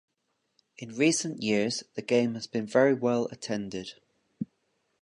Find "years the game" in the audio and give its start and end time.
1.43-2.33